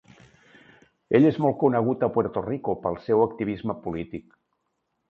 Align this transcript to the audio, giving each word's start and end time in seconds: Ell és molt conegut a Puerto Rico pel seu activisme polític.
Ell 1.19 1.27
és 1.31 1.37
molt 1.45 1.59
conegut 1.65 2.07
a 2.07 2.09
Puerto 2.17 2.45
Rico 2.49 2.77
pel 2.87 2.99
seu 3.07 3.23
activisme 3.29 3.79
polític. 3.87 4.39